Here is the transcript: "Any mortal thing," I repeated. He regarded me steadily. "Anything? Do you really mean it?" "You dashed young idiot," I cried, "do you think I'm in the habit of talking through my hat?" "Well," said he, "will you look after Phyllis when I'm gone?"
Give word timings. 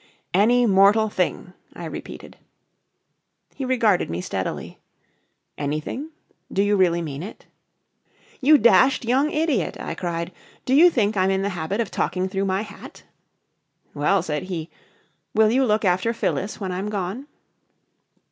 "Any 0.33 0.65
mortal 0.65 1.09
thing," 1.09 1.53
I 1.75 1.85
repeated. 1.85 2.35
He 3.53 3.65
regarded 3.65 4.09
me 4.09 4.19
steadily. 4.19 4.79
"Anything? 5.59 6.09
Do 6.51 6.63
you 6.63 6.75
really 6.75 7.03
mean 7.03 7.21
it?" 7.21 7.45
"You 8.41 8.57
dashed 8.57 9.05
young 9.05 9.29
idiot," 9.29 9.77
I 9.79 9.93
cried, 9.93 10.31
"do 10.65 10.73
you 10.73 10.89
think 10.89 11.15
I'm 11.15 11.29
in 11.29 11.43
the 11.43 11.49
habit 11.49 11.79
of 11.79 11.91
talking 11.91 12.27
through 12.27 12.45
my 12.45 12.63
hat?" 12.63 13.03
"Well," 13.93 14.23
said 14.23 14.41
he, 14.41 14.71
"will 15.35 15.51
you 15.51 15.65
look 15.65 15.85
after 15.85 16.13
Phyllis 16.13 16.59
when 16.59 16.71
I'm 16.71 16.89
gone?" 16.89 17.27